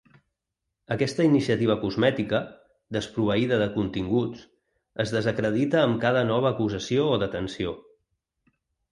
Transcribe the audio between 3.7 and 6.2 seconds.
continguts, es desacredita amb